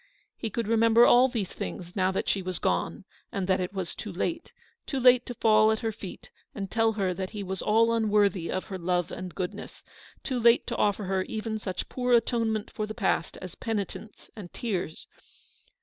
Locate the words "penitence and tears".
13.53-15.05